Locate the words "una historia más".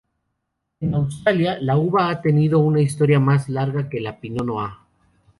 2.57-3.49